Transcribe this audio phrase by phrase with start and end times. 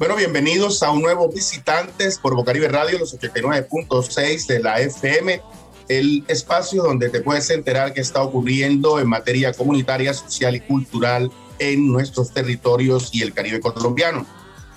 [0.00, 5.42] bueno, bienvenidos a un nuevo Visitantes por Bocaribe Radio, los 89.6 de la FM,
[5.90, 11.30] el espacio donde te puedes enterar qué está ocurriendo en materia comunitaria, social y cultural
[11.58, 14.24] en nuestros territorios y el Caribe colombiano.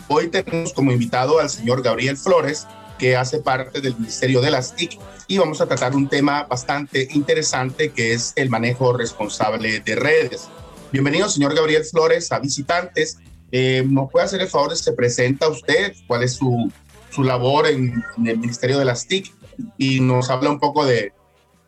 [0.09, 2.67] Hoy tenemos como invitado al señor Gabriel Flores,
[2.99, 7.07] que hace parte del Ministerio de las TIC, y vamos a tratar un tema bastante
[7.11, 10.49] interesante que es el manejo responsable de redes.
[10.91, 13.19] Bienvenido, señor Gabriel Flores, a Visitantes
[13.55, 15.93] eh, ¿Nos puede hacer el favor de se presenta usted?
[16.07, 16.71] ¿Cuál es su,
[17.11, 19.31] su labor en, el Ministerio de las TIC?
[19.77, 21.13] Y nos habla un poco de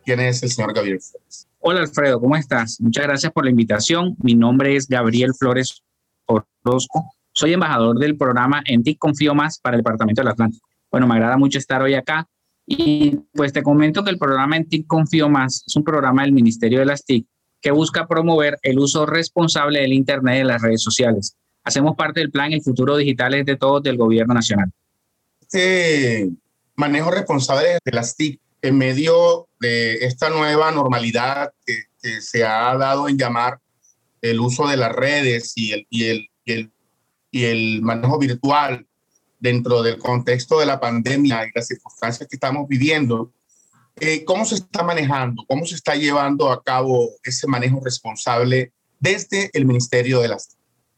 [0.03, 1.47] quién es el señor Gabriel Flores.
[1.59, 2.81] Hola Alfredo, ¿cómo estás?
[2.81, 4.15] Muchas gracias por la invitación.
[4.17, 5.83] Mi nombre es Gabriel Flores
[6.25, 7.11] Orozco.
[7.31, 10.67] Soy embajador del programa En TIC Confío Más para el Departamento del Atlántico.
[10.89, 12.27] Bueno, me agrada mucho estar hoy acá.
[12.65, 16.31] Y pues te comento que el programa En TIC Confío Más es un programa del
[16.31, 17.27] Ministerio de las TIC
[17.61, 22.21] que busca promover el uso responsable del Internet y de las redes sociales hacemos parte
[22.21, 24.71] del plan El futuro digital es de todos del gobierno nacional.
[25.41, 26.29] Este
[26.75, 31.75] manejo responsable de las TIC en medio de esta nueva normalidad que,
[32.21, 33.59] se ha dado en llamar
[34.21, 36.71] el uso de las redes y el, y el, y el,
[37.31, 38.85] y el manejo virtual
[39.39, 43.33] dentro del contexto de la pandemia y las circunstancias que estamos viviendo,
[43.95, 45.43] eh, ¿cómo se está manejando?
[45.47, 50.55] ¿Cómo se está llevando a cabo ese manejo responsable desde el Ministerio de las?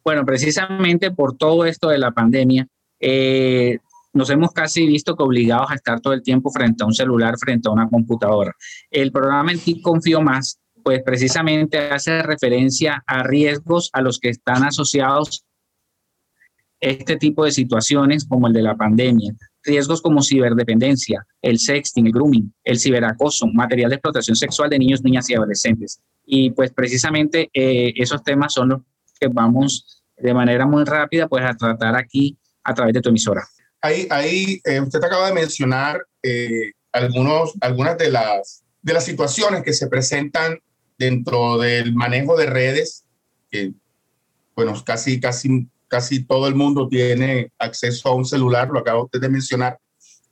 [0.07, 2.65] Bueno, precisamente por todo esto de la pandemia,
[2.97, 3.79] eh,
[4.13, 7.35] nos hemos casi visto que obligados a estar todo el tiempo frente a un celular,
[7.37, 8.55] frente a una computadora.
[8.89, 14.29] El programa en ti confío más, pues precisamente hace referencia a riesgos a los que
[14.29, 15.43] están asociados
[16.79, 19.33] este tipo de situaciones como el de la pandemia.
[19.61, 25.03] Riesgos como ciberdependencia, el sexting, el grooming, el ciberacoso, material de explotación sexual de niños,
[25.03, 25.99] niñas y adolescentes.
[26.23, 28.81] Y pues precisamente eh, esos temas son los
[29.17, 33.47] que vamos de manera muy rápida, pues a tratar aquí a través de tu emisora.
[33.81, 39.63] Ahí, ahí eh, usted acaba de mencionar eh, algunos, algunas de las, de las situaciones
[39.63, 40.59] que se presentan
[40.97, 43.05] dentro del manejo de redes,
[43.49, 43.73] que
[44.55, 49.21] bueno, casi, casi, casi todo el mundo tiene acceso a un celular, lo acaba usted
[49.21, 49.79] de mencionar.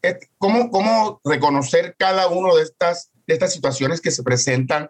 [0.02, 4.90] Eh, ¿Cómo, cómo reconocer cada una de estas, de estas situaciones que se presentan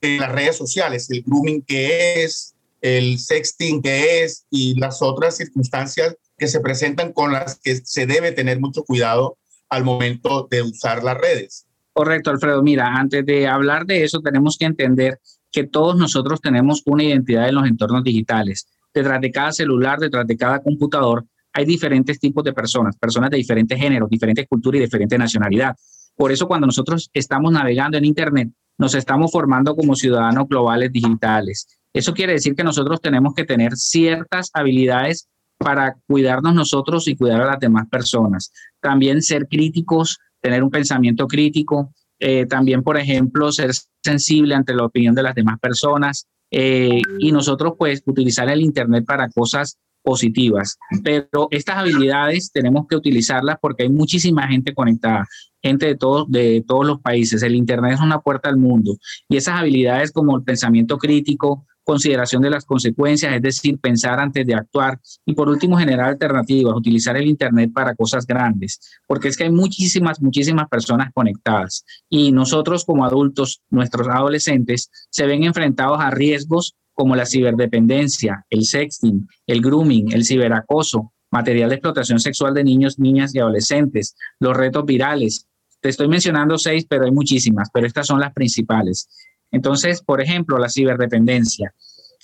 [0.00, 1.10] en las redes sociales?
[1.10, 2.55] El grooming que es,
[2.86, 8.06] el sexting que es y las otras circunstancias que se presentan con las que se
[8.06, 9.38] debe tener mucho cuidado
[9.68, 11.66] al momento de usar las redes.
[11.92, 12.62] Correcto, Alfredo.
[12.62, 15.18] Mira, antes de hablar de eso, tenemos que entender
[15.50, 18.68] que todos nosotros tenemos una identidad en los entornos digitales.
[18.94, 23.38] Detrás de cada celular, detrás de cada computador, hay diferentes tipos de personas, personas de
[23.38, 25.74] diferentes géneros, diferentes culturas y diferente nacionalidad.
[26.14, 31.66] Por eso cuando nosotros estamos navegando en Internet, nos estamos formando como ciudadanos globales digitales.
[31.92, 35.28] Eso quiere decir que nosotros tenemos que tener ciertas habilidades
[35.58, 38.52] para cuidarnos nosotros y cuidar a las demás personas.
[38.80, 43.70] También ser críticos, tener un pensamiento crítico, eh, también, por ejemplo, ser
[44.02, 49.04] sensible ante la opinión de las demás personas eh, y nosotros, pues, utilizar el Internet
[49.06, 50.78] para cosas positivas.
[51.02, 55.26] Pero estas habilidades tenemos que utilizarlas porque hay muchísima gente conectada,
[55.60, 57.42] gente de todos, de todos los países.
[57.42, 58.96] El Internet es una puerta al mundo
[59.28, 64.46] y esas habilidades como el pensamiento crítico, consideración de las consecuencias, es decir, pensar antes
[64.46, 68.78] de actuar y por último generar alternativas, utilizar el Internet para cosas grandes,
[69.08, 75.26] porque es que hay muchísimas, muchísimas personas conectadas y nosotros como adultos, nuestros adolescentes, se
[75.26, 81.76] ven enfrentados a riesgos como la ciberdependencia, el sexting, el grooming, el ciberacoso, material de
[81.76, 85.46] explotación sexual de niños, niñas y adolescentes, los retos virales.
[85.80, 89.08] Te estoy mencionando seis, pero hay muchísimas, pero estas son las principales.
[89.52, 91.74] Entonces, por ejemplo, la ciberdependencia.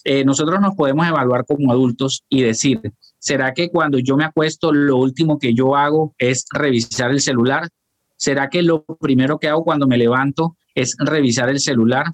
[0.05, 2.81] Eh, nosotros nos podemos evaluar como adultos y decir,
[3.19, 7.69] ¿será que cuando yo me acuesto lo último que yo hago es revisar el celular?
[8.17, 12.07] ¿Será que lo primero que hago cuando me levanto es revisar el celular?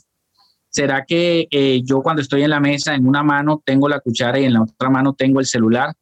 [0.71, 4.39] ¿Será que eh, yo cuando estoy en la mesa en una mano tengo la cuchara
[4.39, 5.95] y en la otra mano tengo el celular?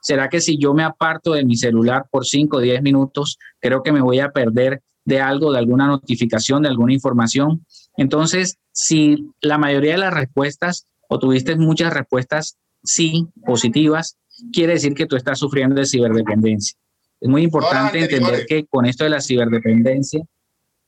[0.00, 3.82] ¿Será que si yo me aparto de mi celular por 5 o 10 minutos, creo
[3.82, 7.64] que me voy a perder de algo, de alguna notificación, de alguna información?
[7.96, 14.16] Entonces, si la mayoría de las respuestas o tuviste muchas respuestas sí, positivas,
[14.52, 16.76] quiere decir que tú estás sufriendo de ciberdependencia.
[17.20, 20.22] Es muy importante entender que con esto de la ciberdependencia,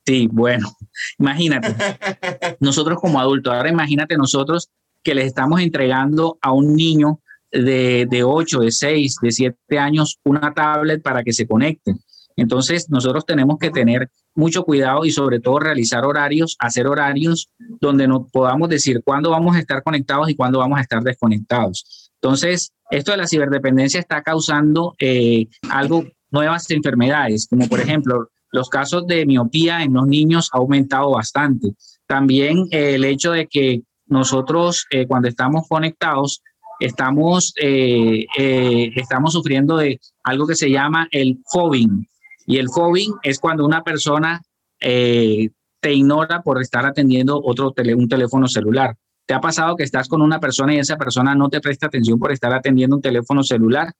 [0.05, 0.71] sí, bueno,
[1.19, 1.75] imagínate,
[2.59, 4.69] nosotros como adultos, ahora imagínate nosotros
[5.03, 7.19] que les estamos entregando a un niño
[7.51, 11.95] de, de 8, de 6, de 7 años una tablet para que se conecte.
[12.35, 17.49] Entonces, nosotros tenemos que tener mucho cuidado y sobre todo realizar horarios, hacer horarios
[17.79, 22.11] donde nos podamos decir cuándo vamos a estar conectados y cuándo vamos a estar desconectados.
[22.21, 28.69] Entonces, esto de la ciberdependencia está causando eh, algo, nuevas enfermedades, como por ejemplo los
[28.69, 31.75] casos de miopía en los niños ha aumentado bastante.
[32.07, 36.41] También eh, el hecho de que nosotros eh, cuando estamos conectados
[36.79, 42.05] estamos, estamos sufriendo de algo que se llama el fobbing,
[42.45, 44.41] y el phobing es cuando una persona
[44.79, 45.49] eh,
[45.79, 48.95] te ignora por estar atendiendo otro un teléfono celular.
[49.25, 52.19] ¿Te ha pasado que estás con una persona y esa persona no te presta atención
[52.19, 53.91] por estar atendiendo un teléfono celular?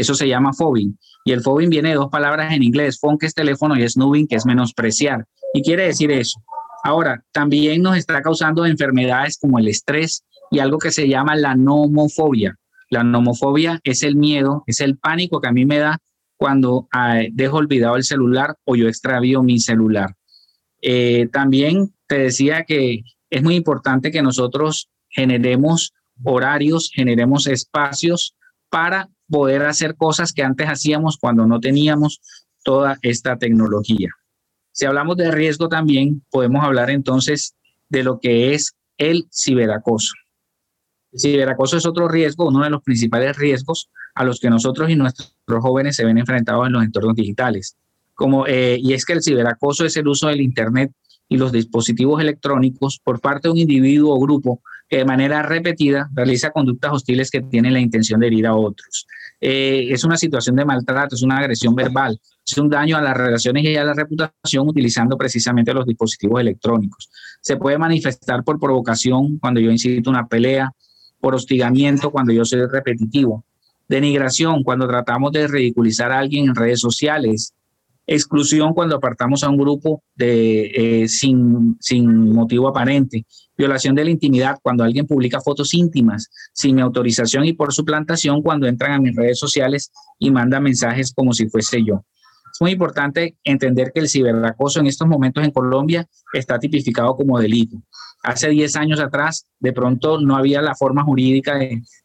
[0.00, 0.98] Eso se llama phobing.
[1.24, 4.26] Y el phobing viene de dos palabras en inglés, phone que es teléfono y snoobing
[4.26, 5.26] que es menospreciar.
[5.52, 6.40] Y quiere decir eso.
[6.82, 11.54] Ahora, también nos está causando enfermedades como el estrés y algo que se llama la
[11.54, 12.56] nomofobia.
[12.88, 15.98] La nomofobia es el miedo, es el pánico que a mí me da
[16.38, 20.16] cuando ah, dejo olvidado el celular o yo extravío mi celular.
[20.80, 25.92] Eh, también te decía que es muy importante que nosotros generemos
[26.24, 28.34] horarios, generemos espacios
[28.70, 32.20] para poder hacer cosas que antes hacíamos cuando no teníamos
[32.64, 34.10] toda esta tecnología.
[34.72, 37.54] Si hablamos de riesgo también, podemos hablar entonces
[37.88, 40.14] de lo que es el ciberacoso.
[41.12, 44.96] El ciberacoso es otro riesgo, uno de los principales riesgos a los que nosotros y
[44.96, 47.76] nuestros jóvenes se ven enfrentados en los entornos digitales.
[48.14, 50.92] Como, eh, y es que el ciberacoso es el uso del Internet
[51.28, 54.60] y los dispositivos electrónicos por parte de un individuo o grupo
[54.98, 59.06] de manera repetida realiza conductas hostiles que tienen la intención de herir a otros.
[59.40, 63.16] Eh, es una situación de maltrato, es una agresión verbal, es un daño a las
[63.16, 67.08] relaciones y a la reputación utilizando precisamente los dispositivos electrónicos.
[67.40, 70.72] Se puede manifestar por provocación cuando yo incito una pelea,
[71.20, 73.44] por hostigamiento cuando yo soy repetitivo,
[73.88, 77.54] denigración cuando tratamos de ridiculizar a alguien en redes sociales,
[78.14, 83.24] exclusión cuando apartamos a un grupo de, eh, sin, sin motivo aparente,
[83.56, 88.42] violación de la intimidad cuando alguien publica fotos íntimas sin mi autorización y por suplantación
[88.42, 92.04] cuando entran a mis redes sociales y mandan mensajes como si fuese yo.
[92.52, 97.38] Es muy importante entender que el ciberacoso en estos momentos en Colombia está tipificado como
[97.38, 97.80] delito
[98.22, 101.58] hace 10 años atrás, de pronto no había la forma jurídica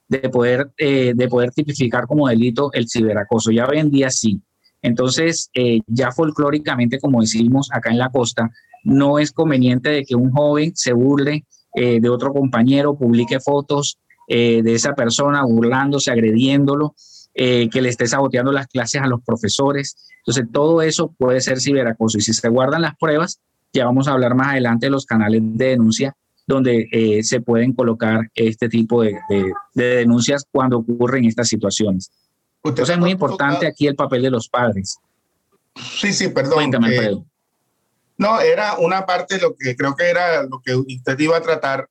[0.08, 3.52] de, poder, eh, de poder tipificar como delito el ciberacoso.
[3.52, 4.42] Ya hoy en día sí.
[4.86, 8.50] Entonces, eh, ya folclóricamente, como decimos acá en la costa,
[8.84, 13.98] no es conveniente de que un joven se burle eh, de otro compañero, publique fotos
[14.28, 16.96] de esa persona burlándose, agrediéndolo,
[17.36, 19.96] que le esté saboteando las clases a los profesores.
[20.22, 22.18] Entonces, todo eso puede ser ciberacoso.
[22.18, 23.40] Y si se guardan las pruebas,
[23.72, 26.16] ya vamos a hablar más adelante de los canales de denuncia
[26.48, 29.18] donde eh, se pueden colocar este tipo de,
[29.74, 32.12] denuncias cuando ocurren estas situaciones.
[32.70, 34.98] Entonces es muy importante aquí el papel de los padres.
[35.76, 36.74] Sí, sí, perdón.
[36.90, 37.16] Eh,
[38.18, 41.42] no, era una parte de lo que creo que era lo que usted iba a
[41.42, 41.90] tratar,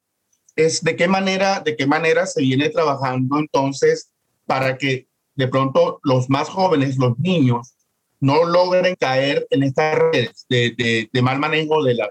[0.56, 4.10] es de qué manera, de qué manera se viene trabajando entonces
[4.46, 7.74] para que de pronto los más jóvenes, los niños,
[8.20, 12.08] no logren caer en estas redes de, de, mal manejo de, las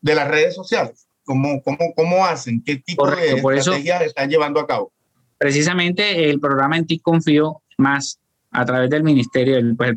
[0.00, 1.08] de las redes sociales?
[1.24, 2.62] ¿Cómo, cómo, cómo hacen?
[2.62, 4.92] ¿Qué tipo de estrategias están llevando a cabo?
[5.38, 8.18] Precisamente el programa En Ti Confío Más
[8.52, 9.94] a través del Ministerio, pues,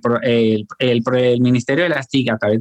[0.80, 2.60] el, Ministerio de las TIC, a través,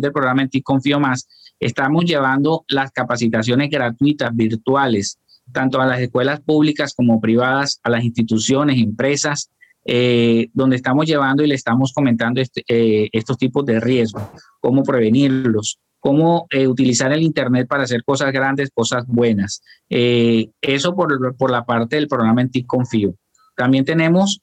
[0.00, 1.28] del programa En Ti Confío Más,
[1.60, 5.18] estamos llevando las capacitaciones gratuitas virtuales,
[5.52, 9.50] tanto a las escuelas públicas como privadas, a las instituciones, empresas,
[9.84, 14.24] eh, donde estamos llevando y le estamos comentando este, eh, estos tipos de riesgos,
[14.60, 19.62] cómo prevenirlos, cómo eh, utilizar el Internet para hacer cosas grandes, cosas buenas.
[19.88, 23.14] eso por, por, la parte del programa en TIC Confío.
[23.54, 24.42] También tenemos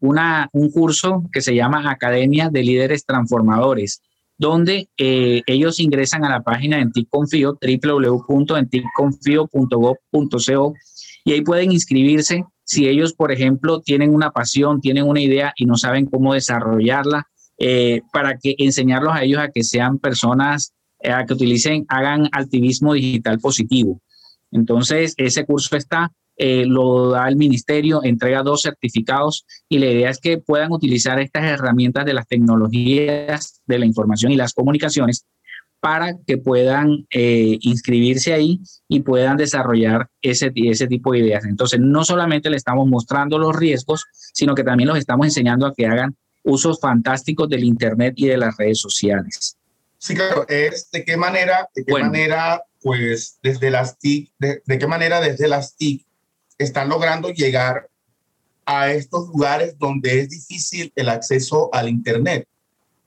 [0.00, 4.02] una, un curso que se llama Academia de Líderes Transformadores,
[4.36, 7.58] donde ellos ingresan a la página de TIC Confío,
[11.24, 15.66] y ahí pueden inscribirse si ellos, por ejemplo, tienen una pasión, tienen una idea y
[15.66, 17.28] no saben cómo desarrollarla,
[17.58, 22.28] eh, para que enseñarlos a ellos a que sean personas, eh, a que utilicen, hagan
[22.32, 24.00] activismo digital positivo.
[24.50, 30.10] Entonces, ese curso está, eh, lo da el ministerio, entrega dos certificados y la idea
[30.10, 35.26] es que puedan utilizar estas herramientas de las tecnologías de la información y las comunicaciones
[35.84, 41.44] para que puedan eh, inscribirse ahí y puedan desarrollar ese, ese tipo de ideas.
[41.44, 45.74] Entonces, no solamente le estamos mostrando los riesgos, sino que también los estamos enseñando a
[45.74, 49.58] que hagan usos fantásticos del Internet y de las redes sociales.
[49.98, 54.78] Sí, claro, es de qué manera, de qué manera, pues desde las TIC, de, de,
[54.78, 56.06] qué manera desde las TIC
[56.58, 57.88] están logrando llegar
[58.66, 62.46] a estos lugares donde es difícil el acceso al Internet.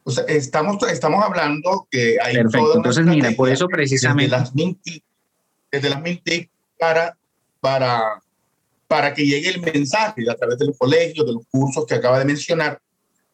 [0.03, 4.29] O sea, estamos, estamos hablando que hay Perfecto, entonces mira, por eso precisamente...
[4.29, 5.03] Desde las MINTIC,
[5.71, 6.49] desde las MINTIC
[6.79, 7.17] para,
[7.59, 8.21] para,
[8.87, 12.19] para que llegue el mensaje a través de los colegios, de los cursos que acaba
[12.19, 12.79] de mencionar,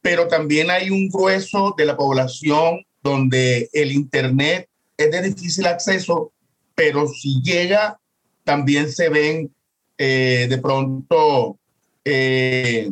[0.02, 4.68] pero también hay un grueso de la población donde el Internet
[4.98, 6.32] es de difícil acceso,
[6.74, 8.00] pero si llega,
[8.44, 9.53] también se ven
[9.98, 11.58] eh, de pronto
[12.06, 12.92] eh,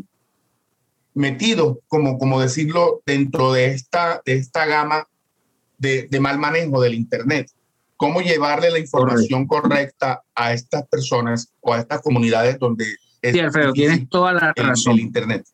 [1.14, 5.08] metidos, como, como decirlo, dentro de esta, de esta gama
[5.78, 7.50] de, mal manejo del Internet.
[7.98, 12.86] ¿Cómo llevarle la información correcta a estas personas o a estas comunidades donde...
[13.22, 14.94] Sí, Alfredo, tienes toda la razón.
[14.94, 15.46] El Internet.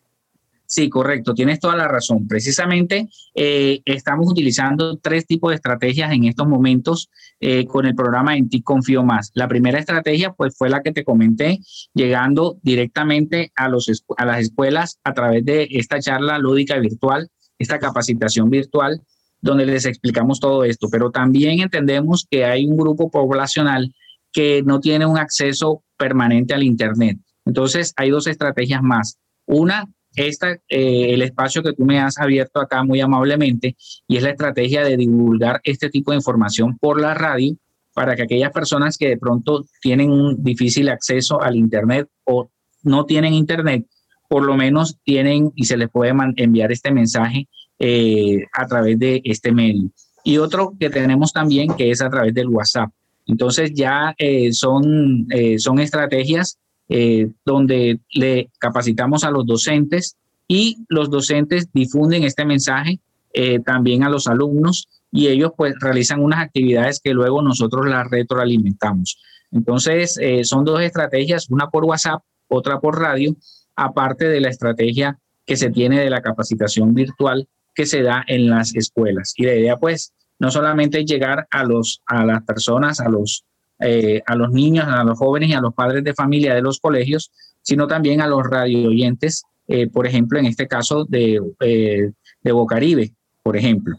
[0.70, 2.28] Sí, correcto, tienes toda la razón.
[2.28, 7.10] Precisamente eh, estamos utilizando tres tipos de estrategias en estos momentos
[7.40, 9.32] eh, con el programa En Ti Confío Más.
[9.34, 11.60] La primera estrategia pues fue la que te comenté,
[11.94, 17.80] llegando directamente a, los, a las escuelas a través de esta charla lúdica virtual, esta
[17.80, 19.02] capacitación virtual,
[19.40, 20.90] donde les explicamos todo esto.
[20.92, 23.96] Pero también entendemos que hay un grupo poblacional
[24.34, 27.20] que no tiene un acceso permanente al Internet.
[27.46, 29.18] Entonces, hay dos estrategias más.
[29.46, 34.24] Una esta, eh, el espacio que tú me has abierto acá muy amablemente y es
[34.24, 37.56] la estrategia de divulgar este tipo de información por la radio
[37.94, 42.50] para que aquellas personas que de pronto tienen un difícil acceso al Internet o
[42.84, 43.86] no tienen Internet,
[44.28, 47.48] por lo menos tienen y se les puede enviar este mensaje
[47.80, 49.92] eh, a través de este medio.
[50.24, 52.90] Y otro que tenemos también que es a través del WhatsApp.
[53.28, 56.58] Entonces ya eh, son, son estrategias
[56.90, 60.16] eh, donde le capacitamos a los docentes
[60.48, 63.00] y los docentes difunden este mensaje
[63.34, 68.10] eh, también a los alumnos y ellos pues realizan unas actividades que luego nosotros las
[68.10, 69.20] retroalimentamos.
[69.52, 73.36] Entonces, eh, son dos estrategias, una por WhatsApp, otra por radio,
[73.76, 78.50] aparte de la estrategia que se tiene de la capacitación virtual que se da en
[78.50, 79.34] las escuelas.
[79.38, 83.46] Y la idea pues no solamente es llegar a, los, a las personas, a los
[83.80, 86.80] eh, a los niños, a los jóvenes y a los padres de familia de los
[86.80, 87.32] colegios,
[87.62, 92.52] sino también a los radio oyentes, eh, por ejemplo, en este caso de, eh, de
[92.52, 93.98] Bocaribe, por ejemplo.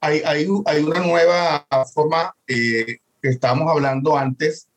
[0.00, 4.68] Hay, hay, hay una nueva forma que estábamos hablando antes,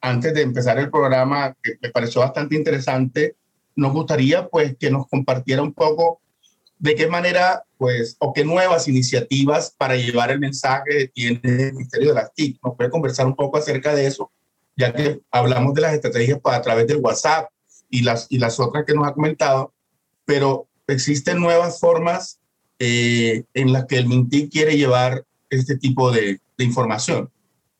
[0.00, 3.36] antes de empezar el programa, que me pareció bastante interesante.
[3.76, 6.20] Nos gustaría pues que nos compartiera un poco
[6.78, 12.08] de qué manera, pues, o qué nuevas iniciativas para llevar el mensaje tiene el Ministerio
[12.08, 12.58] de las TIC.
[12.62, 14.30] Nos puede conversar un poco acerca de eso,
[14.76, 17.48] ya que hablamos de las estrategias a través del WhatsApp
[17.88, 19.72] y las, y las otras que nos ha comentado,
[20.24, 22.38] pero existen nuevas formas
[22.78, 27.30] eh, en las que el MINTIC quiere llevar este tipo de, de información.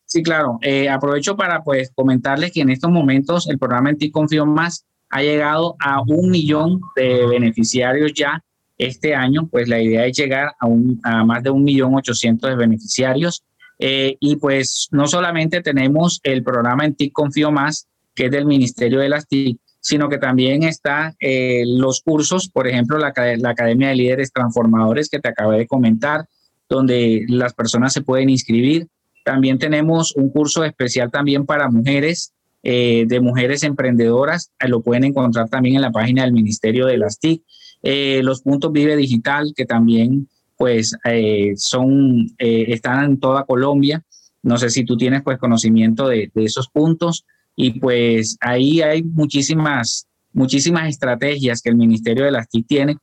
[0.05, 0.59] Sí, claro.
[0.61, 4.85] Eh, aprovecho para pues comentarles que en estos momentos el programa En Ti Confío Más
[5.09, 8.43] ha llegado a un millón de beneficiarios ya
[8.77, 12.49] este año, pues la idea es llegar a, un, a más de un millón ochocientos
[12.49, 13.43] de beneficiarios.
[13.77, 18.45] Eh, y pues no solamente tenemos el programa en TIC Confío Más, que es del
[18.45, 23.89] Ministerio de las TIC, sino que también está eh, los cursos, por ejemplo, la, Academia
[23.89, 26.25] de Líderes Transformadores que te acabé de comentar,
[26.67, 28.87] donde las personas se pueden inscribir.
[29.23, 34.51] También tenemos un curso especial también para mujeres, eh, de mujeres emprendedoras.
[34.59, 37.43] Lo pueden encontrar también en la página del Ministerio de las TIC.
[37.87, 40.27] Eh, los puntos Vive Digital, que también
[40.57, 44.03] pues eh, son, eh, están en toda Colombia.
[44.41, 47.25] No sé si tú tienes pues conocimiento de, esos puntos
[47.55, 52.97] y pues ahí hay muchísimas, muchísimas estrategias que el Ministerio de las TIC tiene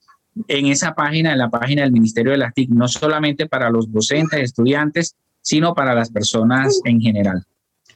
[0.48, 3.92] en esa página, en la página del Ministerio de las TIC, no solamente para los
[3.92, 7.44] docentes, estudiantes, sino para las personas en general.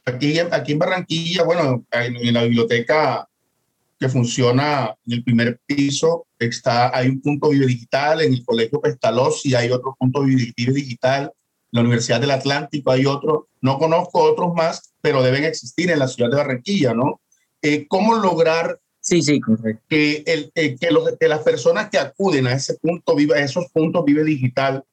[0.05, 3.29] Aquí, aquí en Barranquilla, bueno, en la biblioteca
[3.99, 6.27] que funciona en el primer piso.
[6.39, 11.33] Está, hay un punto Vive Digital en el Colegio Pestalozzi, hay otro punto Vive Digital.
[11.73, 13.49] En la Universidad del Atlántico hay otro.
[13.61, 17.21] No conozco otros más, pero deben existir en la ciudad de Barranquilla, ¿no?
[17.63, 19.41] Eh, ¿Cómo lograr sí, sí,
[19.89, 23.45] que, el, eh, que, los, que, las personas que acuden a ese punto vive, a
[23.45, 24.85] esos puntos Vive Digital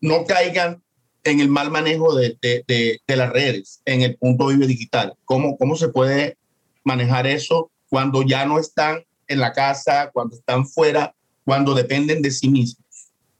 [0.00, 0.82] no caigan
[1.24, 5.14] en el mal manejo de, de, de, de las redes, en el punto Vive Digital?
[5.24, 6.36] ¿Cómo, ¿Cómo se puede
[6.84, 11.14] manejar eso cuando ya no están en la casa, cuando están fuera,
[11.44, 12.84] cuando dependen de sí mismos.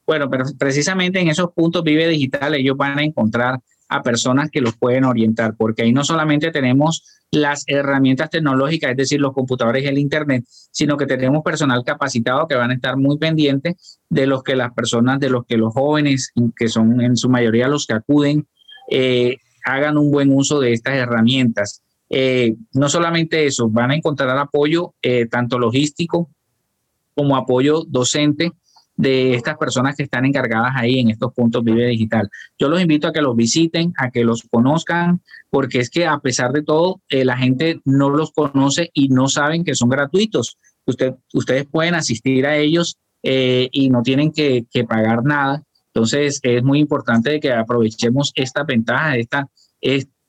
[0.07, 4.61] Bueno, pero precisamente en esos puntos Vive Digital ellos van a encontrar a personas que
[4.61, 9.85] los pueden orientar, porque ahí no solamente tenemos las herramientas tecnológicas, es decir, los computadores
[9.85, 14.27] y el Internet, sino que tenemos personal capacitado que van a estar muy pendientes de
[14.27, 17.87] los que las personas, de los que los jóvenes, que son en su mayoría los
[17.87, 18.47] que acuden,
[18.91, 21.83] eh, hagan un buen uso de estas herramientas.
[22.11, 26.31] Eh, no solamente eso, van a encontrar apoyo eh, tanto logístico
[27.15, 28.53] como apoyo docente
[28.97, 32.29] de estas personas que están encargadas ahí en estos puntos Vive Digital.
[32.59, 36.19] Yo los invito a que los visiten, a que los conozcan, porque es que a
[36.19, 40.59] pesar de todo, eh, la gente no los conoce y no saben que son gratuitos.
[40.87, 45.63] Usted, ustedes pueden asistir a ellos y no tienen que, pagar nada.
[45.89, 49.49] Entonces, es muy importante que aprovechemos esta ventaja, esta,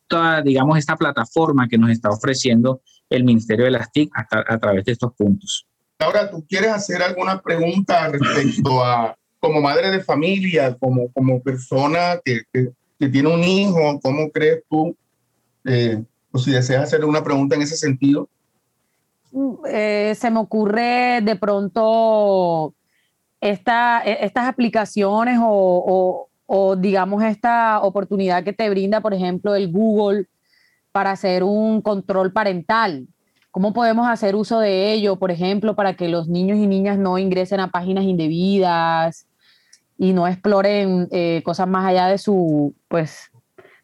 [0.10, 4.86] esta, digamos, esta plataforma que nos está ofreciendo el Ministerio de las TIC a través
[4.86, 5.66] de estos puntos.
[6.00, 12.20] Ahora, ¿tú quieres hacer alguna pregunta respecto a, como madre de familia, como, como persona
[12.24, 14.96] que, que, tiene un hijo, ¿cómo crees tú?
[15.66, 16.02] Eh,
[16.32, 18.30] o si deseas hacer una pregunta en ese sentido.
[19.70, 22.74] Eh, se me ocurre de pronto
[23.42, 29.54] esta, e, estas aplicaciones o, o, o, digamos esta oportunidad que te brinda, por ejemplo,
[29.54, 30.26] el Google
[30.92, 33.08] para hacer un control parental.
[33.52, 37.20] ¿Cómo podemos hacer uso de ello, por ejemplo, para que los niños y niñas no
[37.20, 39.28] ingresen a páginas indebidas
[39.96, 43.30] y no exploren eh, cosas más allá de su, pues,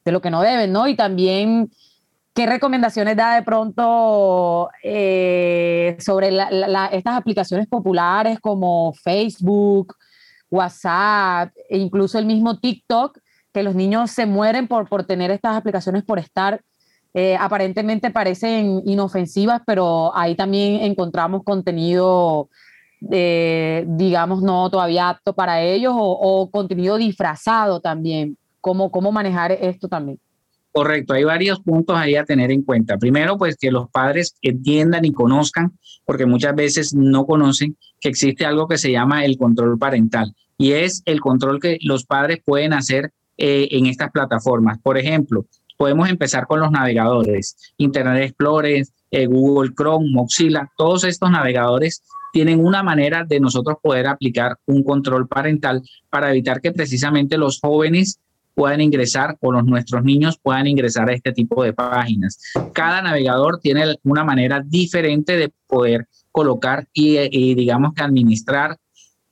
[0.03, 0.87] de lo que no deben, ¿no?
[0.87, 1.69] Y también,
[2.33, 9.95] ¿qué recomendaciones da de pronto eh, sobre estas aplicaciones populares como Facebook,
[10.55, 13.19] WhatsApp e incluso el mismo TikTok,
[13.53, 16.61] que los niños se mueren por, por tener estas aplicaciones, por estar
[17.17, 22.49] eh, aparentemente parecen inofensivas, pero ahí también encontramos contenido,
[23.09, 28.37] eh, digamos, no todavía apto para ellos o, contenido disfrazado también.
[28.59, 30.19] ¿Cómo, ¿Cómo manejar esto también?
[30.73, 32.97] Correcto, hay varios puntos ahí a tener en cuenta.
[32.97, 35.71] Primero, pues que los padres entiendan y conozcan,
[36.03, 40.71] porque muchas veces no conocen que existe algo que se llama el control parental y
[40.71, 44.79] es el control que los padres pueden hacer eh, en estas plataformas.
[44.81, 45.45] Por ejemplo,
[45.77, 52.63] podemos empezar con los navegadores, Internet Explorer, eh, Google Chrome, Mozilla, todos estos navegadores tienen
[52.63, 58.19] una manera de nosotros poder aplicar un control parental para evitar que precisamente los jóvenes
[58.55, 62.39] puedan ingresar o los nuestros niños puedan ingresar a este tipo de páginas.
[62.73, 68.77] Cada navegador tiene una manera diferente de poder colocar y, digamos que administrar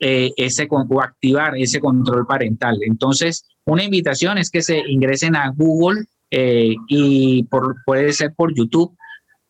[0.06, 2.78] eh, ese o activar ese control parental.
[2.82, 8.54] Entonces, una invitación es que se ingresen a Google eh, y por, puede ser por
[8.54, 8.94] YouTube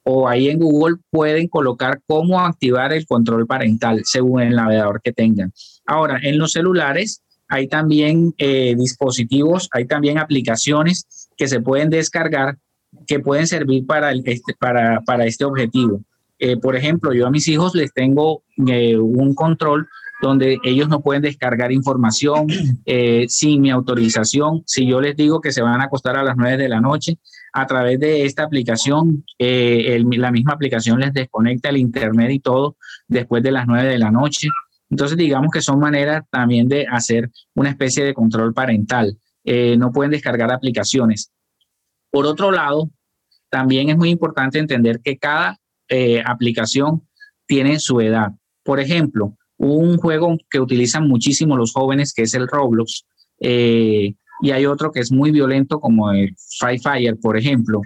[0.04, 5.12] o ahí en Google pueden colocar cómo activar el control parental según el navegador que
[5.12, 5.52] tengan.
[5.88, 12.58] Ahora, en los celulares hay también eh, dispositivos, hay también aplicaciones que se pueden descargar
[13.08, 14.40] que pueden servir para, este,
[15.26, 16.02] este objetivo.
[16.38, 19.88] Eh, por ejemplo, yo a mis hijos les tengo un control
[20.24, 22.48] donde ellos no pueden descargar información
[22.86, 24.64] eh, sin mi autorización.
[24.66, 27.20] Si yo les digo que se van a acostar a las 9 de la noche,
[27.52, 32.78] a través de esta aplicación, eh, la misma aplicación les desconecta el internet y todo
[33.08, 34.48] después de las 9 de la noche.
[34.90, 39.18] Entonces, digamos que son maneras también de hacer una especie de control parental.
[39.44, 41.32] Eh, no pueden descargar aplicaciones.
[42.10, 42.90] Por otro lado,
[43.50, 45.60] también es muy importante entender que cada
[46.26, 47.08] aplicación
[47.46, 48.32] tiene su edad.
[48.64, 53.06] Por ejemplo, un juego que utilizan muchísimo los jóvenes, que es el Roblox,
[53.40, 57.82] eh, y hay otro que es muy violento como el Free Fire, por ejemplo.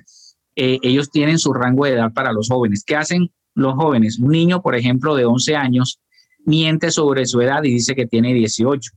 [0.55, 2.83] Eh, ellos tienen su rango de edad para los jóvenes.
[2.85, 4.17] ¿Qué hacen los jóvenes?
[4.17, 5.99] Un niño, por ejemplo, de 11 años,
[6.45, 8.91] miente sobre su edad y dice que tiene 18.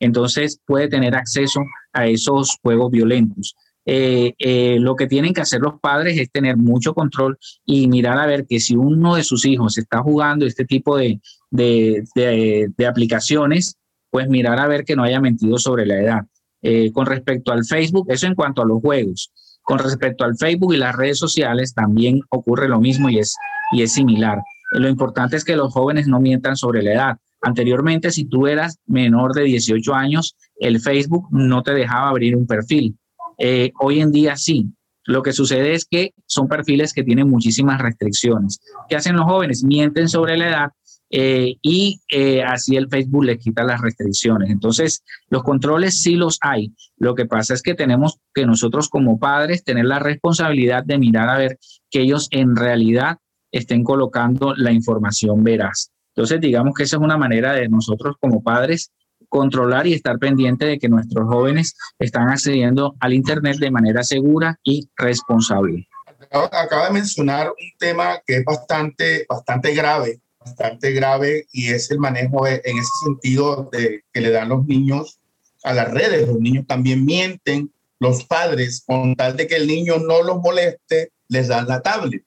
[0.00, 1.60] Entonces puede tener acceso
[1.92, 3.54] a esos juegos violentos.
[3.86, 8.26] Eh, lo que tienen que hacer los padres es tener mucho control y mirar a
[8.26, 11.20] ver que si uno de sus hijos está jugando este tipo de,
[11.54, 13.76] de, aplicaciones,
[14.10, 16.20] pues mirar a ver que no haya mentido sobre la edad.
[16.62, 19.30] Eh, con respecto al Facebook, eso en cuanto a los juegos.
[19.62, 23.36] Con respecto al Facebook y las redes sociales también ocurre lo mismo y es,
[23.72, 24.38] y es similar.
[24.38, 27.16] Eh, lo importante es que los jóvenes no mientan sobre la edad.
[27.40, 32.46] Anteriormente, si tú eras menor de 18 años, el Facebook no te dejaba abrir un
[32.46, 32.96] perfil.
[33.38, 34.70] Eh, hoy en día sí.
[35.06, 38.58] Lo que sucede es que son perfiles que tienen muchísimas restricciones.
[38.88, 39.62] ¿Qué hacen los jóvenes?
[39.62, 40.70] Mienten sobre la edad
[41.10, 44.50] eh, y eh, así el Facebook le quita las restricciones.
[44.50, 46.72] Entonces, los controles sí los hay.
[46.96, 51.28] Lo que pasa es que tenemos que nosotros como padres tener la responsabilidad de mirar
[51.28, 51.58] a ver
[51.90, 53.18] que ellos en realidad
[53.52, 55.90] estén colocando la información veraz.
[56.16, 58.92] Entonces, digamos que esa es una manera de nosotros como padres
[59.28, 64.58] controlar y estar pendiente de que nuestros jóvenes están accediendo al Internet de manera segura
[64.62, 65.88] y responsable.
[66.30, 71.98] Acaba de mencionar un tema que es bastante, bastante grave, bastante grave y es el
[71.98, 75.18] manejo en ese sentido que le dan los niños
[75.62, 76.28] a las redes.
[76.28, 81.10] Los niños también mienten, los padres, con tal de que el niño no los moleste,
[81.28, 82.24] les dan la tablet.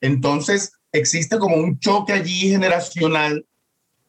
[0.00, 3.44] Entonces, existe como un choque allí generacional.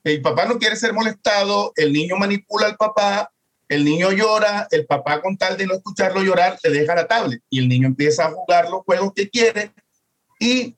[0.03, 3.31] El papá no quiere ser molestado, el niño manipula al papá,
[3.67, 7.41] el niño llora, el papá con tal de no escucharlo llorar, le deja la tablet
[7.49, 9.71] y el niño empieza a jugar los juegos que quiere
[10.39, 10.75] y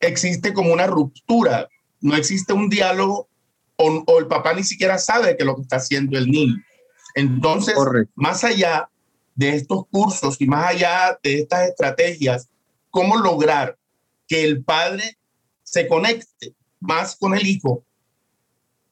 [0.00, 1.68] existe como una ruptura,
[2.04, 3.28] no existe un diálogo
[3.76, 6.54] o, el papá ni siquiera sabe que lo que está haciendo el niño.
[7.14, 7.74] Entonces,
[8.14, 8.88] más allá
[9.34, 12.48] de estos cursos y más allá de estas estrategias,
[12.90, 13.76] ¿cómo lograr
[14.28, 15.16] que el padre
[15.62, 17.82] se conecte más con el hijo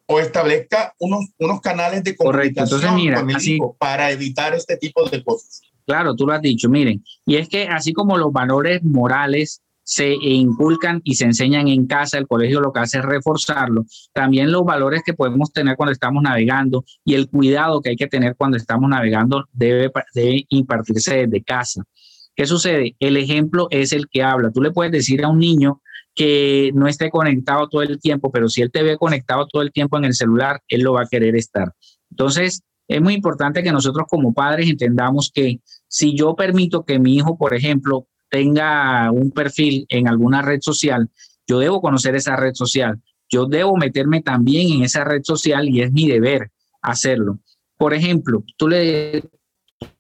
[0.07, 2.81] o establezca unos, unos canales de comunicación
[3.15, 5.61] con el hijo para evitar este tipo de cosas.
[5.87, 10.15] Claro, tú lo has dicho, miren, y es que así como los valores morales se
[10.15, 14.65] inculcan y se enseñan en casa, el colegio lo que hace es reforzarlo, también los
[14.65, 18.57] valores que podemos tener cuando estamos navegando y el cuidado que hay que tener cuando
[18.57, 21.83] estamos navegando debe, debe impartirse desde casa.
[22.35, 22.97] ¿Qué sucede?
[22.99, 24.51] El ejemplo es el que habla.
[24.51, 25.83] Tú le puedes decir a un niño
[26.15, 29.73] que no esté conectado todo el tiempo, pero si él te ve conectado todo el
[29.73, 31.73] tiempo en el celular, él lo va a querer estar.
[32.11, 37.17] Entonces, es muy importante que nosotros como padres entendamos que si yo permito que mi
[37.17, 41.11] hijo, por ejemplo, tenga un perfil en alguna red social,
[41.47, 45.83] yo debo conocer esa red social, yo debo meterme también en esa red social y
[45.83, 47.41] es mi deber hacerlo.
[47.77, 49.23] Por ejemplo, tú le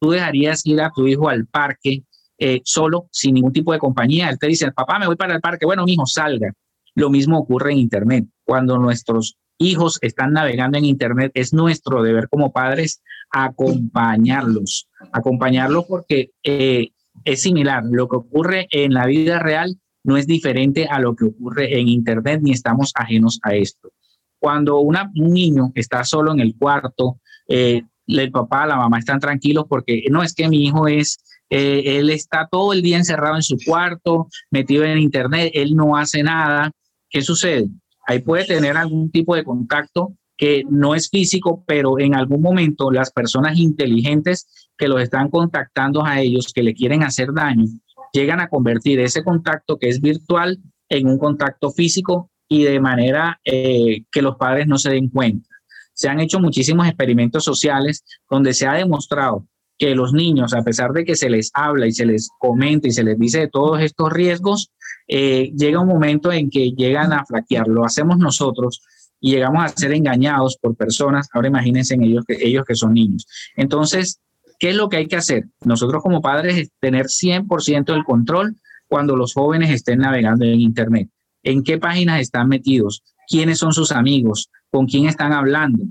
[0.01, 2.05] tú dejarías ir a tu hijo al parque
[2.39, 4.31] eh, solo, sin ningún tipo de compañía.
[4.31, 5.67] Él te dice, papá, me voy para el parque.
[5.67, 6.55] Bueno, mi hijo, salga.
[6.95, 8.27] Lo mismo ocurre en Internet.
[8.45, 14.89] Cuando nuestros hijos están navegando en Internet, es nuestro deber como padres acompañarlos.
[15.13, 16.92] Acompañarlos porque eh,
[17.25, 17.85] es similar.
[17.91, 21.89] Lo que ocurre en la vida real no es diferente a lo que ocurre en
[21.89, 23.91] Internet, ni estamos ajenos a esto.
[24.39, 29.67] Cuando un niño está solo en el cuarto, eh, el papá, la mamá están tranquilos
[29.69, 31.19] porque no es que mi hijo es
[31.55, 35.97] eh, él está todo el día encerrado en su cuarto, metido en internet, él no
[35.97, 36.71] hace nada.
[37.11, 37.69] ¿Qué sucede?
[38.07, 42.91] Ahí puede tener algún tipo de contacto que no es físico, pero en algún momento
[42.91, 47.67] las personas inteligentes que los están contactando a ellos, que le quieren hacer daño,
[48.13, 53.41] llegan a convertir ese contacto que es virtual en un contacto físico y de manera
[53.45, 55.49] eh, que los padres no se den cuenta.
[55.95, 59.47] Se han hecho muchísimos experimentos sociales donde se ha demostrado
[59.79, 62.93] que los niños, a pesar de que se les habla y se les comenta y
[62.93, 64.71] se les dice de todos estos riesgos,
[65.09, 67.69] eh, llega un momento en que llegan a flaquear.
[67.69, 68.83] Lo hacemos nosotros
[69.23, 71.29] y llegamos a ser engañados por personas.
[71.33, 73.27] Ahora imagínense en ellos que, ellos que son niños.
[73.57, 74.21] Entonces,
[74.59, 75.45] ¿qué es lo que hay que hacer?
[75.65, 78.57] Nosotros como padres es tener 100% el control
[78.87, 81.09] cuando los jóvenes estén navegando en Internet.
[81.43, 83.03] ¿En qué páginas están metidos?
[83.27, 84.51] ¿Quiénes son sus amigos?
[84.71, 85.85] ¿Con quién están hablando?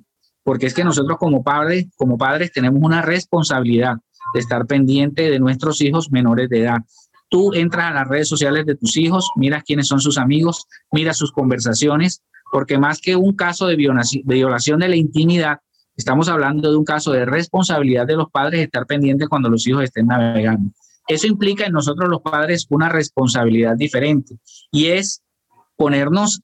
[0.43, 3.95] porque es que nosotros como padres, como padres tenemos una responsabilidad
[4.33, 6.79] de estar pendiente de nuestros hijos menores de edad.
[7.29, 11.17] Tú entras a las redes sociales de tus hijos, miras quiénes son sus amigos, miras
[11.17, 15.59] sus conversaciones, porque más que un caso de violación de la intimidad,
[15.95, 19.83] estamos hablando de un caso de responsabilidad de los padres estar pendientes cuando los hijos
[19.83, 20.71] estén navegando.
[21.07, 24.37] Eso implica en nosotros los padres una responsabilidad diferente
[24.71, 25.23] y es
[25.75, 26.41] ponernos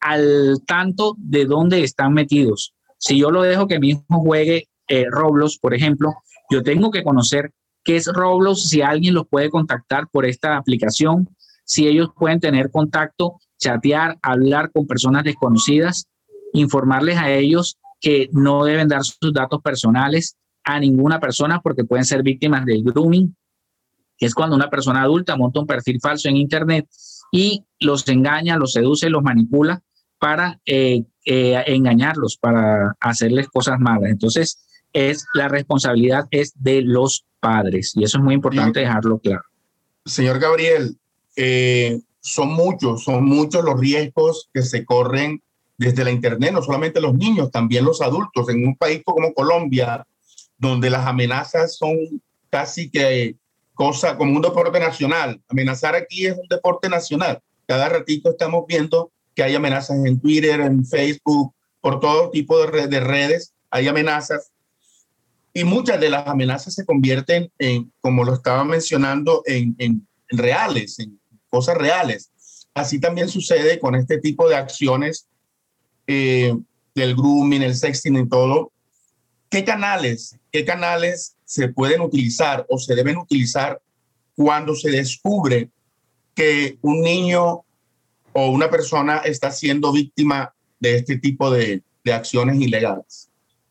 [0.00, 5.06] al tanto de dónde están metidos, si yo lo dejo que mi hijo juegue eh,
[5.10, 6.14] Roblox, por ejemplo,
[6.50, 7.50] yo tengo que conocer
[7.82, 11.28] qué es Roblox, si alguien los puede contactar por esta aplicación,
[11.64, 16.06] si ellos pueden tener contacto, chatear, hablar con personas desconocidas,
[16.52, 22.04] informarles a ellos que no deben dar sus datos personales a ninguna persona porque pueden
[22.04, 23.34] ser víctimas del grooming,
[24.18, 26.86] que es cuando una persona adulta monta un perfil falso en Internet
[27.30, 29.82] y los engaña, los seduce, los manipula
[30.18, 34.10] para eh, eh, engañarlos, para hacerles cosas malas.
[34.10, 34.58] Entonces,
[34.92, 39.42] es la responsabilidad es de los padres y eso es muy importante dejarlo claro.
[40.04, 40.96] Señor Gabriel,
[41.36, 45.42] eh, son muchos, son muchos los riesgos que se corren
[45.76, 48.48] desde la Internet, no solamente los niños, también los adultos.
[48.48, 50.06] En un país como Colombia,
[50.56, 51.96] donde las amenazas son
[52.48, 53.34] casi que
[53.74, 55.42] cosa como un deporte nacional.
[55.48, 57.40] Amenazar aquí es un deporte nacional.
[57.66, 62.86] Cada ratito estamos viendo que hay amenazas en Twitter, en Facebook, por todo tipo de,
[62.86, 64.52] de redes, hay amenazas.
[65.52, 70.98] Y muchas de las amenazas se convierten en, como lo estaba mencionando, en, en, reales,
[70.98, 71.18] en
[71.52, 72.30] cosas reales.
[72.72, 75.26] Así también sucede con este tipo de acciones
[76.06, 76.56] eh,
[76.94, 78.72] del grooming, el sexting y todo,
[79.50, 83.80] ¿qué canales, qué canales se pueden utilizar o se deben utilizar
[84.34, 85.68] cuando se descubre
[86.34, 87.62] que un niño
[88.32, 93.28] o una persona está siendo víctima de este tipo de, de acciones ilegales?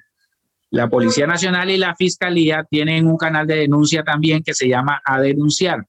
[0.69, 5.01] La Policía Nacional y la Fiscalía tienen un canal de denuncia también que se llama
[5.03, 5.87] A Denunciar,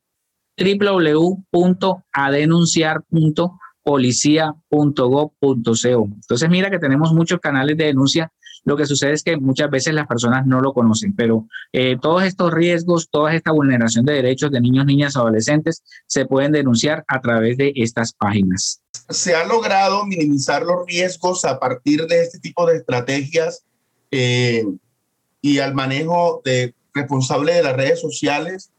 [3.88, 6.08] www.adenunciar.policia.gov.co.
[6.14, 8.32] Entonces mira que tenemos muchos canales de denuncia
[8.64, 12.24] lo que sucede es que muchas veces las personas no lo conocen, pero eh, todos
[12.24, 17.20] estos riesgos, toda esta vulneración de derechos de niños, niñas, adolescentes se pueden denunciar a
[17.22, 18.82] través de estas páginas.
[19.08, 23.64] ¿Se ha logrado minimizar los riesgos a partir de este tipo de estrategias
[24.10, 24.66] eh,
[25.40, 26.42] y al manejo
[26.92, 28.70] responsable de las redes sociales?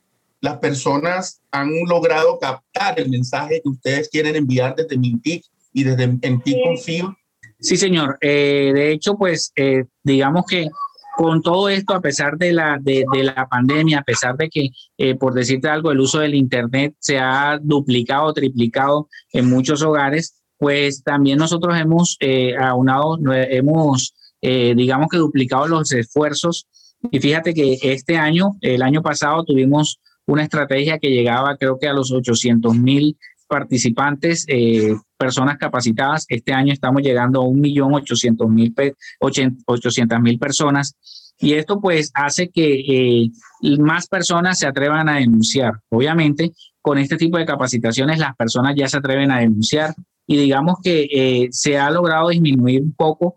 [0.41, 6.08] Las personas han logrado captar el mensaje que ustedes quieren enviar desde Mintic y desde
[6.08, 7.15] Mintic Confío
[7.60, 8.17] Sí, señor.
[8.21, 10.69] Eh, de hecho, pues eh, digamos que
[11.17, 15.15] con todo esto, a pesar de la, de, la pandemia, a pesar de que, eh,
[15.15, 21.04] por decirte algo, el uso del Internet se ha duplicado, triplicado en muchos hogares, pues
[21.04, 22.17] también nosotros hemos
[22.58, 26.67] aunado, hemos, digamos que duplicado los esfuerzos.
[27.12, 29.99] Y fíjate que este año, el año pasado, tuvimos
[30.30, 36.28] una estrategia que llegaba creo que a los 800 mil participantes, eh, personas capacitadas.
[36.30, 40.96] Este año estamos llegando a 1.800.000 mil personas.
[41.39, 43.32] Y esto pues hace que eh,
[43.80, 45.80] más personas se atrevan a denunciar.
[45.89, 49.96] Obviamente, con este tipo de capacitaciones las personas ya se atreven a denunciar
[50.28, 53.34] y digamos que eh, se ha logrado disminuir un poco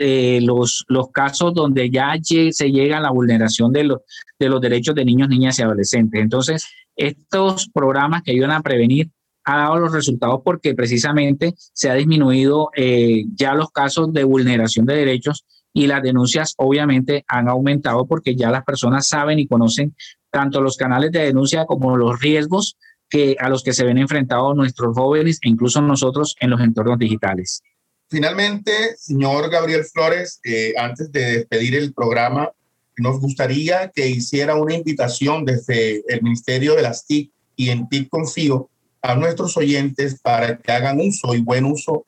[0.00, 4.00] los, los casos donde ya se llega a la vulneración de los,
[4.38, 6.20] de los derechos de niños, niñas y adolescentes.
[6.20, 9.10] Entonces, estos programas que ayudan a prevenir
[9.44, 14.86] ha dado los resultados porque precisamente se ha disminuido eh, ya los casos de vulneración
[14.86, 19.94] de derechos y las denuncias obviamente han aumentado porque ya las personas saben y conocen
[20.30, 22.76] tanto los canales de denuncia como los riesgos
[23.08, 26.98] que a los que se ven enfrentados nuestros jóvenes e incluso nosotros en los entornos
[26.98, 27.62] digitales.
[28.10, 32.50] Finalmente, señor Gabriel Flores, eh, antes de despedir el programa,
[32.96, 38.08] nos gustaría que hiciera una invitación desde el Ministerio de las TIC y en TIC
[38.08, 38.68] Confío
[39.00, 42.04] a nuestros oyentes para que hagan uso y buen uso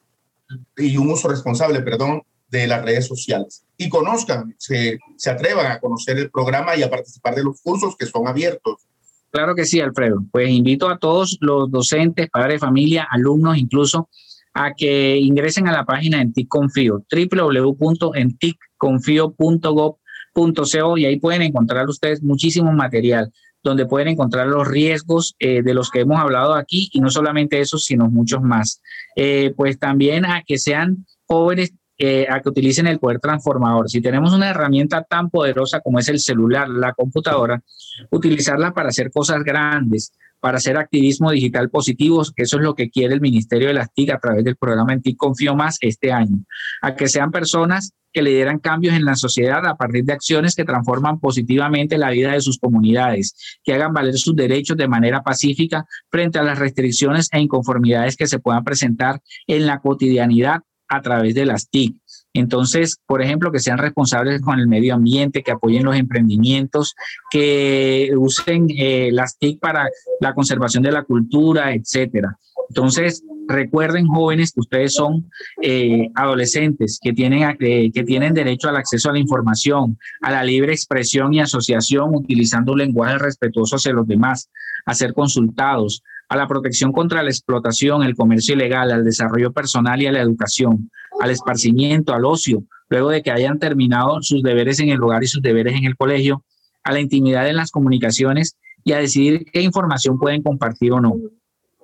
[0.77, 5.81] y un uso responsable, perdón, de las redes sociales y conozcan, se, se atrevan a
[5.81, 8.83] conocer el programa y a participar de los cursos que son abiertos.
[9.31, 10.23] Claro que sí, Alfredo.
[10.31, 14.09] Pues invito a todos los docentes, padres de familia, alumnos incluso,
[14.55, 19.97] a que ingresen a la página en TIC Confío, www.enticconfio.gov
[20.35, 23.31] .co y ahí pueden encontrar ustedes muchísimo material
[23.63, 27.61] donde pueden encontrar los riesgos eh, de los que hemos hablado aquí y no solamente
[27.61, 28.83] eso, sino muchos más.
[29.15, 33.89] Eh, pues también a que sean jóvenes, eh, a que utilicen el poder transformador.
[33.89, 37.63] Si tenemos una herramienta tan poderosa como es el celular, la computadora,
[38.11, 43.15] utilizarla para hacer cosas grandes, para hacer activismo digital positivo, eso es lo que quiere
[43.15, 46.45] el Ministerio de las TIC a través del programa En TIC Confío Más este año.
[46.81, 50.65] A que sean personas que lideran cambios en la sociedad a partir de acciones que
[50.65, 55.87] transforman positivamente la vida de sus comunidades, que hagan valer sus derechos de manera pacífica
[56.11, 61.37] frente a las restricciones e inconformidades que se puedan presentar en la cotidianidad a través
[61.37, 62.02] de las TIC.
[62.35, 66.95] Entonces, por ejemplo, que sean responsables con el medio ambiente, que apoyen los emprendimientos,
[67.31, 69.89] que usen eh, las TIC para
[70.21, 72.39] la conservación de la cultura, etcétera.
[72.69, 78.77] Entonces, recuerden jóvenes que ustedes son eh, adolescentes, que tienen, eh, que tienen derecho al
[78.77, 83.93] acceso a la información, a la libre expresión y asociación utilizando un lenguaje respetuoso hacia
[83.93, 84.51] los demás,
[84.87, 90.01] a ser consultados, a la protección contra la explotación, el comercio ilegal, al desarrollo personal
[90.01, 90.91] y a la educación,
[91.23, 95.29] al esparcimiento, al ocio, luego de que hayan terminado sus deberes en el hogar y
[95.29, 96.43] sus deberes en el colegio,
[96.83, 101.15] a la intimidad en las comunicaciones y a decidir qué información pueden compartir o no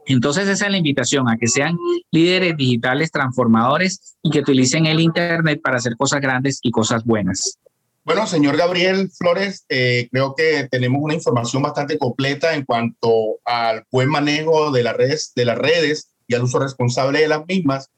[0.07, 1.77] Entonces esa es la invitación a que sean
[2.11, 7.61] líderes digitales transformadores y que utilicen el Internet para hacer cosas grandes y cosas buenas.
[8.05, 13.85] Bueno, señor Gabriel Flores, eh, creo que tenemos una información bastante completa en cuanto al
[13.93, 17.89] buen manejo de las redes, de las redes y al uso responsable de las mismas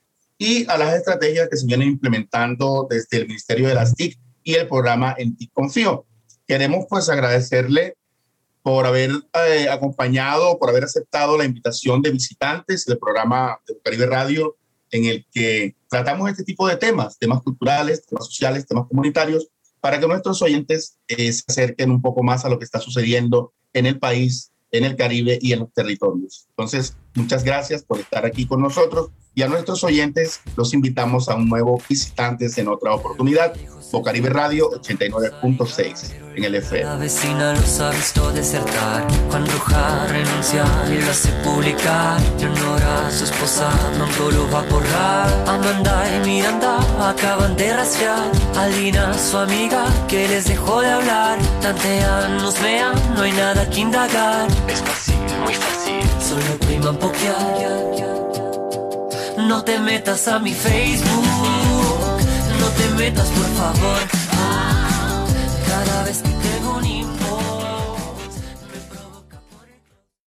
[0.40, 4.54] y a las estrategias que se vienen implementando desde el Ministerio de las TIC y
[4.54, 6.06] el programa En TIC Confío.
[6.46, 7.98] Queremos pues agradecerle
[8.62, 14.06] por haber eh, acompañado, por haber aceptado la invitación de visitantes del programa de Caribe
[14.06, 14.56] Radio,
[14.90, 19.48] en el que tratamos este tipo de temas, temas culturales, temas sociales, temas comunitarios,
[19.82, 23.52] para que nuestros oyentes eh, se acerquen un poco más a lo que está sucediendo
[23.74, 26.46] en el país, en el Caribe y en los territorios.
[26.48, 31.34] Entonces, muchas gracias por estar aquí con nosotros y a nuestros oyentes los invitamos a
[31.34, 33.54] un nuevo visitantes en otra oportunidad.
[33.92, 36.84] Bocaribe Radio 89.6 en el FM.
[36.84, 39.04] La vecina los ha visto desertar.
[39.30, 42.20] Juan Roja renuncia y lo hace publicar.
[42.38, 45.48] Leonora, su esposa, pronto lo va a borrar.
[45.48, 48.30] Amanda y Miranda acaban de rastrear.
[48.56, 51.38] Alina, su amiga, que les dejó de hablar.
[51.60, 54.46] Tantean, nos vean, no hay nada que indagar.
[54.68, 56.00] Es fácil, muy fácil.
[56.20, 58.29] Solo prima pokear.
[59.50, 61.24] No te metas a mi Facebook,
[62.60, 63.98] no te metas por favor.
[64.32, 65.26] Ah,
[65.66, 66.39] cada vez que